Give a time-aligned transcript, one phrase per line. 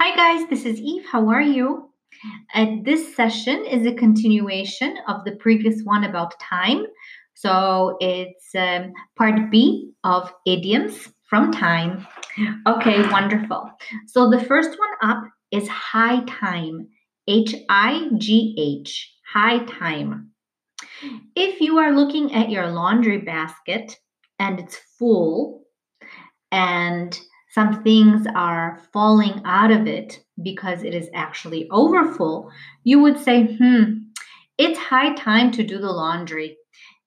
[0.00, 1.04] Hi, guys, this is Eve.
[1.10, 1.90] How are you?
[2.54, 6.86] And this session is a continuation of the previous one about time.
[7.34, 12.06] So it's um, part B of idioms from time.
[12.68, 13.72] Okay, wonderful.
[14.06, 16.86] So the first one up is high time.
[17.26, 20.30] H I G H, high time.
[21.34, 23.96] If you are looking at your laundry basket
[24.38, 25.64] and it's full
[26.52, 27.18] and
[27.50, 32.50] some things are falling out of it because it is actually overfull,
[32.84, 33.98] you would say, hmm,
[34.58, 36.56] it's high time to do the laundry.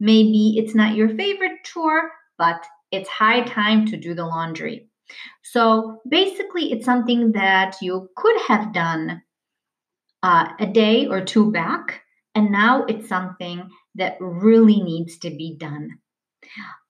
[0.00, 4.88] Maybe it's not your favorite chore, but it's high time to do the laundry.
[5.42, 9.22] So basically, it's something that you could have done
[10.22, 12.02] uh, a day or two back,
[12.34, 15.98] and now it's something that really needs to be done.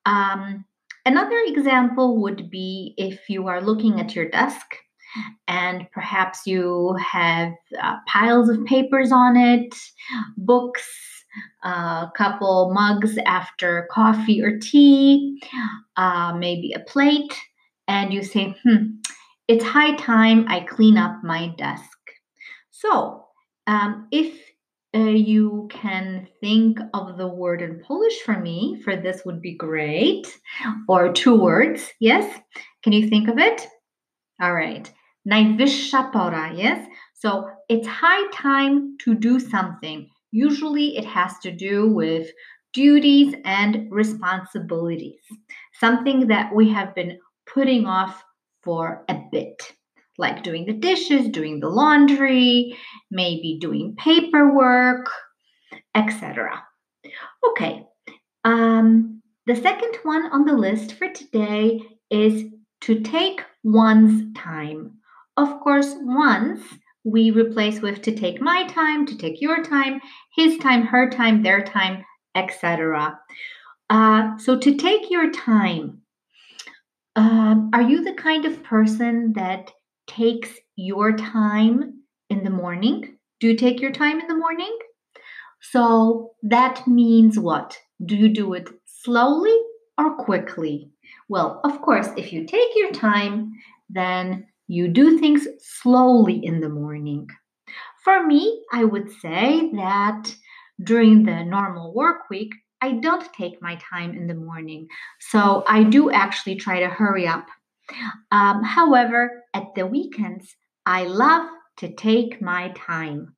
[0.05, 0.65] Um,
[1.09, 4.67] Another example would be if you are looking at your desk
[5.47, 9.75] and perhaps you have uh, piles of papers on it,
[10.37, 10.87] books,
[11.65, 15.41] a couple mugs after coffee or tea,
[15.97, 17.35] uh, maybe a plate,
[17.87, 18.89] and you say, hmm,
[19.49, 21.99] it's high time I clean up my desk.
[22.71, 23.25] So,
[23.67, 24.48] um, if
[24.95, 29.55] uh, you can think of the word in Polish for me, for this would be
[29.55, 30.27] great.
[30.89, 32.41] Or two words, yes?
[32.83, 33.67] Can you think of it?
[34.41, 34.91] All right.
[35.29, 36.87] Najwyższa pora, yes?
[37.15, 40.09] So it's high time to do something.
[40.31, 42.31] Usually it has to do with
[42.73, 45.21] duties and responsibilities,
[45.75, 48.23] something that we have been putting off
[48.63, 49.73] for a bit
[50.19, 52.77] like doing the dishes, doing the laundry,
[53.11, 55.09] maybe doing paperwork,
[55.95, 56.63] etc.
[57.51, 57.87] Okay,
[58.45, 61.81] um, the second one on the list for today
[62.11, 62.45] is
[62.83, 64.99] to take one's time.
[65.37, 66.61] Of course, once
[67.05, 70.01] we replace with to take my time, to take your time,
[70.37, 73.19] his time, her time, their time, etc.
[73.89, 76.03] Uh, so to take your time,
[77.17, 79.71] um, are you the kind of person that
[80.09, 83.17] takes your time in the morning.
[83.41, 84.77] Do you take your time in the morning?
[85.61, 87.79] So that means what?
[88.05, 89.57] Do you do it slowly
[89.97, 90.91] or quickly?
[91.29, 93.53] Well, of course, if you take your time,
[93.89, 97.29] then you do things slowly in the morning.
[98.05, 100.35] For me, I would say that
[100.83, 104.87] during the normal work week, I don't take my time in the morning.
[105.19, 107.47] So I do actually try to hurry up
[108.31, 111.49] um, however, at the weekends, I love
[111.79, 113.35] to take my time.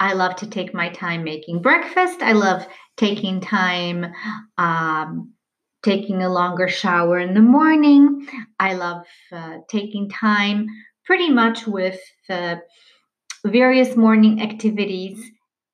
[0.00, 2.20] I love to take my time making breakfast.
[2.20, 2.66] I love
[2.96, 4.06] taking time
[4.58, 5.32] um,
[5.86, 8.26] taking a longer shower in the morning.
[8.58, 10.66] I love uh, taking time
[11.04, 12.56] pretty much with uh,
[13.44, 15.24] various morning activities,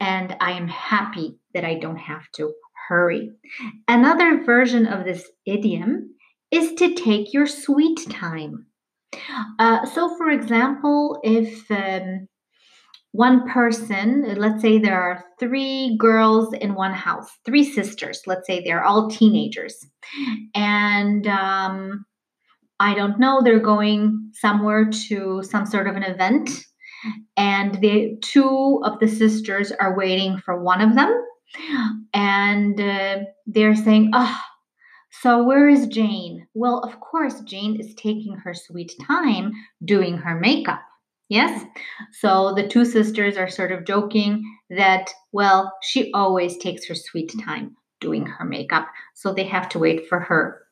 [0.01, 2.53] and I am happy that I don't have to
[2.89, 3.31] hurry.
[3.89, 6.15] Another version of this idiom
[6.51, 8.67] is to take your sweet time.
[9.59, 12.27] Uh, so, for example, if um,
[13.13, 18.63] one person, let's say there are three girls in one house, three sisters, let's say
[18.63, 19.77] they're all teenagers,
[20.55, 22.05] and um,
[22.81, 26.51] I don't know, they're going somewhere to some sort of an event,
[27.37, 31.13] and the two of the sisters are waiting for one of them,
[32.15, 34.41] and uh, they're saying, "Oh."
[35.21, 36.47] So, where is Jane?
[36.55, 39.53] Well, of course, Jane is taking her sweet time
[39.85, 40.81] doing her makeup.
[41.29, 41.65] Yes?
[42.13, 47.33] So, the two sisters are sort of joking that, well, she always takes her sweet
[47.45, 48.89] time doing her makeup.
[49.15, 50.63] So, they have to wait for her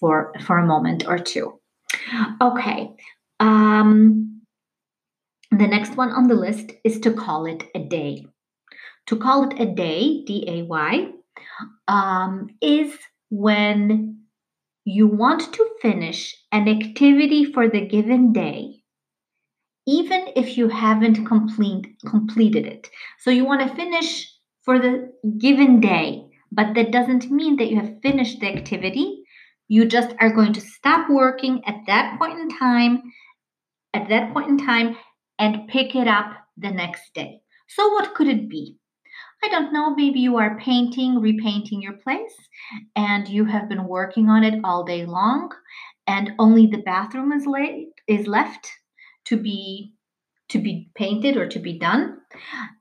[0.00, 1.60] for, for a moment or two.
[2.40, 2.90] Okay.
[3.40, 4.42] Um,
[5.50, 8.26] the next one on the list is to call it a day.
[9.06, 11.10] To call it a day, D A Y,
[11.88, 12.94] um, is
[13.32, 14.18] when
[14.84, 18.82] you want to finish an activity for the given day,
[19.86, 22.90] even if you haven't complete, completed it.
[23.20, 24.30] So you want to finish
[24.60, 29.22] for the given day, but that doesn't mean that you have finished the activity.
[29.66, 33.02] You just are going to stop working at that point in time,
[33.94, 34.94] at that point in time,
[35.38, 37.40] and pick it up the next day.
[37.66, 38.76] So, what could it be?
[39.44, 42.34] I don't know, maybe you are painting, repainting your place,
[42.94, 45.50] and you have been working on it all day long,
[46.06, 48.70] and only the bathroom is late is left
[49.26, 49.94] to be
[50.48, 52.18] to be painted or to be done.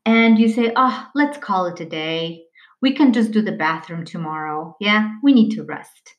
[0.06, 2.44] And you say, "Oh, let's call it a day.
[2.82, 4.76] We can just do the bathroom tomorrow.
[4.80, 6.16] Yeah, we need to rest."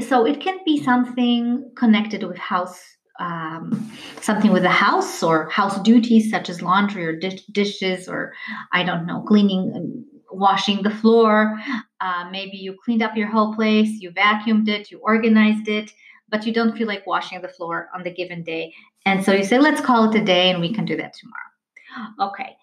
[0.00, 0.84] So it can be mm-hmm.
[0.84, 2.80] something connected with house
[3.22, 8.32] um, something with the house or house duties such as laundry or dish, dishes or
[8.72, 11.56] I don't know, cleaning, washing the floor.
[12.00, 15.92] Uh, maybe you cleaned up your whole place, you vacuumed it, you organized it,
[16.28, 18.74] but you don't feel like washing the floor on the given day.
[19.06, 22.30] And so you say, let's call it a day and we can do that tomorrow.
[22.30, 22.56] Okay.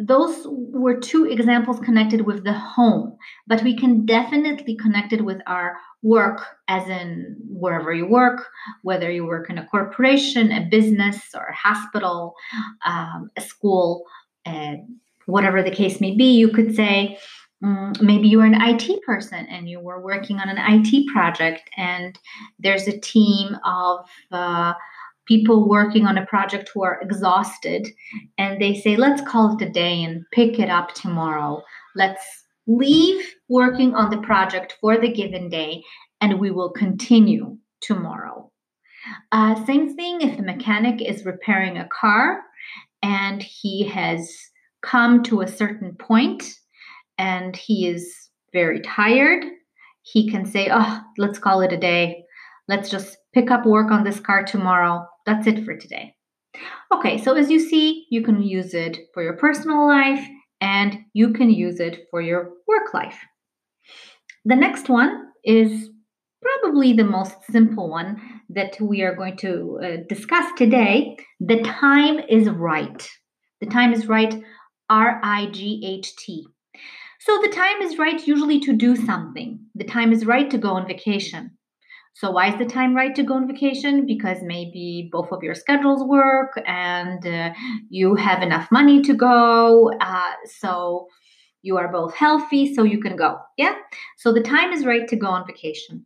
[0.00, 3.16] Those were two examples connected with the home,
[3.46, 8.46] but we can definitely connect it with our work, as in wherever you work,
[8.82, 12.34] whether you work in a corporation, a business, or a hospital,
[12.86, 14.04] um, a school,
[14.46, 14.74] uh,
[15.26, 16.36] whatever the case may be.
[16.36, 17.18] You could say,
[17.64, 21.68] um, maybe you are an IT person and you were working on an IT project,
[21.76, 22.18] and
[22.58, 24.74] there's a team of uh,
[25.28, 27.86] people working on a project who are exhausted
[28.38, 31.62] and they say, let's call it a day and pick it up tomorrow.
[31.94, 35.82] Let's leave working on the project for the given day
[36.20, 38.52] and we will continue tomorrow.
[39.32, 42.42] Uh, same thing if the mechanic is repairing a car
[43.02, 44.30] and he has
[44.82, 46.44] come to a certain point
[47.16, 49.44] and he is very tired,
[50.02, 52.22] he can say, Oh, let's call it a day.
[52.68, 55.06] Let's just pick up work on this car tomorrow.
[55.24, 56.14] That's it for today.
[56.92, 60.26] Okay, so as you see, you can use it for your personal life
[60.60, 63.18] and you can use it for your work life.
[64.44, 65.90] The next one is
[66.40, 71.16] probably the most simple one that we are going to uh, discuss today.
[71.40, 73.08] The time is right.
[73.60, 74.40] The time is right,
[74.88, 76.46] R I G H T.
[77.20, 79.58] So the time is right usually to do something.
[79.74, 81.57] The time is right to go on vacation.
[82.18, 84.04] So, why is the time right to go on vacation?
[84.04, 87.52] Because maybe both of your schedules work and uh,
[87.90, 89.92] you have enough money to go.
[90.00, 91.06] Uh, so,
[91.62, 93.38] you are both healthy, so you can go.
[93.56, 93.76] Yeah.
[94.16, 96.04] So, the time is right to go on vacation.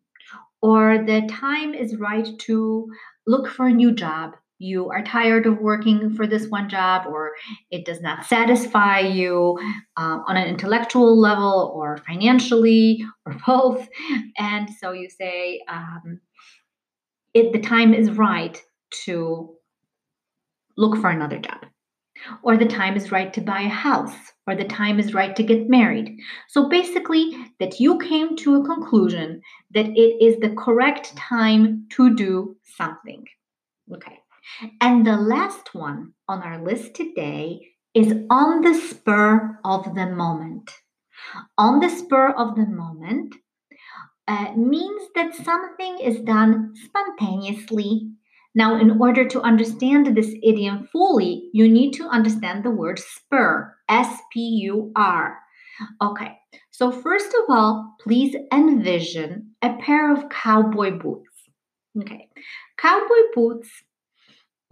[0.60, 2.86] Or the time is right to
[3.26, 7.32] look for a new job you are tired of working for this one job or
[7.70, 9.58] it does not satisfy you
[9.96, 13.88] uh, on an intellectual level or financially or both.
[14.38, 16.20] And so you say um,
[17.34, 18.62] it, the time is right
[19.04, 19.54] to
[20.76, 21.66] look for another job
[22.44, 24.14] or the time is right to buy a house
[24.46, 26.16] or the time is right to get married.
[26.48, 29.42] So basically that you came to a conclusion
[29.72, 33.24] that it is the correct time to do something.
[33.92, 34.21] Okay
[34.80, 37.60] and the last one on our list today
[37.94, 40.70] is on the spur of the moment.
[41.58, 43.34] On the spur of the moment
[44.26, 48.10] uh, means that something is done spontaneously.
[48.54, 53.74] Now, in order to understand this idiom fully, you need to understand the word spur,
[53.88, 55.38] S P U R.
[56.02, 56.36] Okay,
[56.70, 61.30] so first of all, please envision a pair of cowboy boots.
[61.98, 62.28] Okay,
[62.76, 63.70] cowboy boots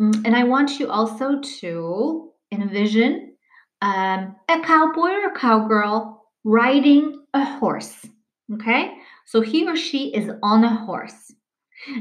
[0.00, 3.34] and I want you also to envision
[3.82, 8.06] um, a cowboy or a cowgirl riding a horse.
[8.54, 8.94] Okay,
[9.26, 11.32] so he or she is on a horse.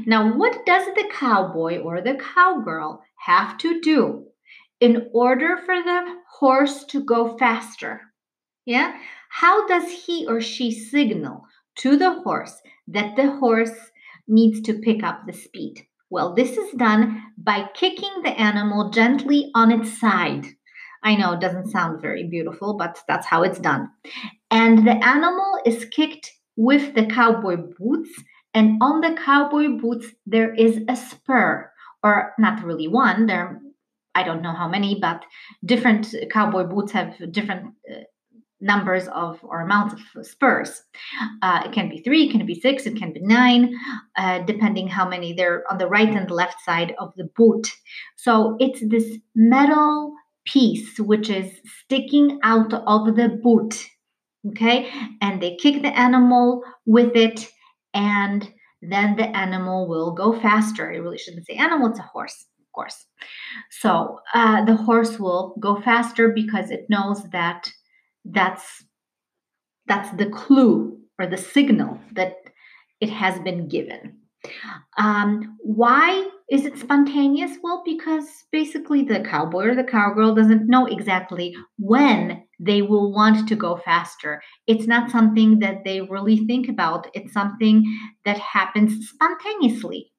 [0.06, 4.26] Now, what does the cowboy or the cowgirl have to do
[4.80, 8.00] in order for the horse to go faster?
[8.64, 8.96] Yeah,
[9.28, 11.44] how does he or she signal
[11.76, 13.76] to the horse that the horse
[14.26, 15.86] needs to pick up the speed?
[16.10, 20.44] Well, this is done by kicking the animal gently on its side.
[21.04, 23.88] I know it doesn't sound very beautiful, but that's how it's done.
[24.50, 28.10] And the animal is kicked with the cowboy boots,
[28.52, 31.70] and on the cowboy boots, there is a spur,
[32.02, 33.26] or not really one.
[33.26, 33.60] There,
[34.14, 35.24] I don't know how many, but
[35.64, 38.00] different cowboy boots have different uh,
[38.60, 40.82] numbers of or amounts of spurs.
[41.42, 43.74] Uh, it can be three, it can be six, it can be nine,
[44.16, 47.68] uh, depending how many they're on the right and left side of the boot.
[48.16, 50.14] So it's this metal
[50.44, 51.50] piece which is
[51.84, 53.86] sticking out of the boot.
[54.48, 54.90] Okay,
[55.20, 57.46] and they kick the animal with it,
[57.92, 58.50] and
[58.80, 60.90] then the animal will go faster.
[60.90, 63.06] I really shouldn't say animal, it's a horse of course.
[63.70, 67.70] So uh, the horse will go faster because it knows that
[68.24, 68.84] that's
[69.86, 72.34] that's the clue or the signal that
[73.00, 74.16] it has been given.
[74.98, 77.58] Um, why is it spontaneous?
[77.62, 83.48] Well because basically the cowboy or the cowgirl doesn't know exactly when they will want
[83.48, 84.40] to go faster.
[84.66, 87.08] It's not something that they really think about.
[87.14, 87.84] It's something
[88.24, 90.12] that happens spontaneously.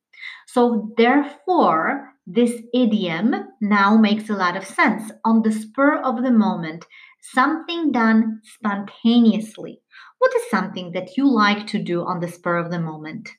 [0.48, 5.12] So therefore this idiom now makes a lot of sense.
[5.26, 6.86] On the spur of the moment
[7.22, 9.82] something done spontaneously.
[10.20, 13.30] What is something that you like to do on the spur of the moment?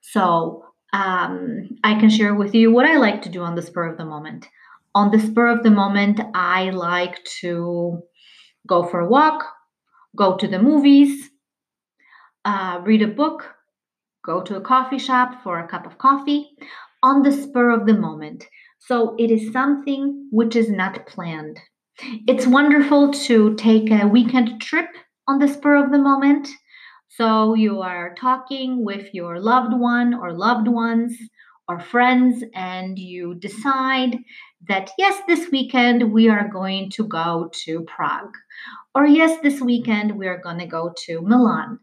[0.00, 3.86] So, um, I can share with you what I like to do on the spur
[3.86, 4.46] of the moment.
[4.94, 8.02] On the spur of the moment, I like to
[8.66, 9.44] go for a walk,
[10.16, 11.30] go to the movies,
[12.44, 13.54] uh, read a book,
[14.24, 16.50] go to a coffee shop for a cup of coffee
[17.02, 18.46] on the spur of the moment.
[18.78, 21.58] So it is something which is not planned.
[22.26, 24.88] It's wonderful to take a weekend trip
[25.26, 26.48] on the spur of the moment.
[27.08, 31.16] So you are talking with your loved one or loved ones
[31.68, 34.18] or friends, and you decide
[34.68, 38.34] that yes, this weekend we are going to go to Prague,
[38.94, 41.80] or yes, this weekend we are going to go to Milan,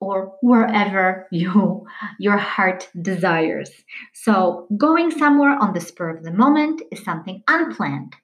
[0.00, 1.86] or wherever you
[2.20, 3.70] your heart desires.
[4.14, 8.14] So going somewhere on the spur of the moment is something unplanned.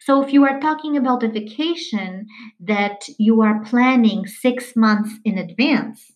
[0.00, 2.26] So if you are talking about a vacation
[2.60, 6.12] that you are planning 6 months in advance,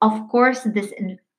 [0.00, 0.92] of course this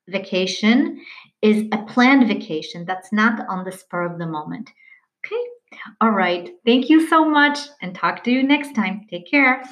[0.08, 1.00] vacation
[1.42, 4.70] is a planned vacation that's not on the spur of the moment.
[5.26, 5.44] Okay?
[6.02, 6.50] All right.
[6.66, 9.06] Thank you so much and talk to you next time.
[9.10, 9.64] Take care.